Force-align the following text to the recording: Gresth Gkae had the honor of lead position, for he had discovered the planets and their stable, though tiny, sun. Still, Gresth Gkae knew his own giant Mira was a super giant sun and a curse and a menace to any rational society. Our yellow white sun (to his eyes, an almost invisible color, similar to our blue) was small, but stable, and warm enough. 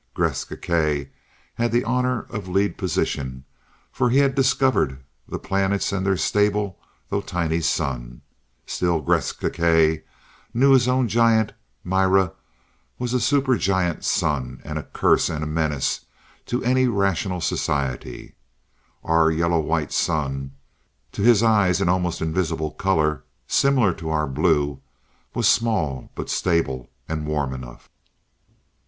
Gresth 0.15 0.49
Gkae 0.49 1.11
had 1.53 1.71
the 1.71 1.83
honor 1.83 2.21
of 2.31 2.47
lead 2.47 2.75
position, 2.75 3.45
for 3.91 4.09
he 4.09 4.17
had 4.17 4.33
discovered 4.33 5.03
the 5.27 5.37
planets 5.37 5.91
and 5.91 6.03
their 6.03 6.17
stable, 6.17 6.79
though 7.09 7.21
tiny, 7.21 7.61
sun. 7.61 8.23
Still, 8.65 8.99
Gresth 9.03 9.39
Gkae 9.39 10.01
knew 10.55 10.71
his 10.71 10.87
own 10.87 11.07
giant 11.07 11.53
Mira 11.83 12.31
was 12.97 13.13
a 13.13 13.19
super 13.19 13.59
giant 13.59 14.03
sun 14.03 14.59
and 14.65 14.79
a 14.79 14.85
curse 14.91 15.29
and 15.29 15.43
a 15.43 15.45
menace 15.45 16.03
to 16.47 16.63
any 16.63 16.87
rational 16.87 17.39
society. 17.39 18.33
Our 19.03 19.29
yellow 19.29 19.59
white 19.59 19.91
sun 19.91 20.53
(to 21.11 21.21
his 21.21 21.43
eyes, 21.43 21.79
an 21.79 21.89
almost 21.89 22.21
invisible 22.23 22.71
color, 22.71 23.23
similar 23.47 23.93
to 23.93 24.09
our 24.09 24.25
blue) 24.25 24.81
was 25.35 25.47
small, 25.47 26.09
but 26.15 26.27
stable, 26.27 26.89
and 27.07 27.27
warm 27.27 27.53
enough. 27.53 27.87